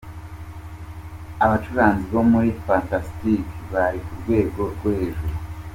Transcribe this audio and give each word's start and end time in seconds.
Abacuranzi 1.43 2.03
bo 2.15 2.21
muri 2.31 2.49
Fantastic 2.65 3.45
bari 3.71 3.99
ku 4.05 4.11
rwego 4.21 4.61
rwo 4.73 4.89
hejuru. 4.99 5.35